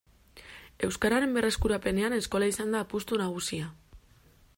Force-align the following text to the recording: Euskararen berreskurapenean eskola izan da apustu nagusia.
Euskararen 0.87 1.35
berreskurapenean 1.35 2.15
eskola 2.17 2.47
izan 2.53 2.73
da 2.77 2.81
apustu 2.87 3.21
nagusia. 3.25 3.69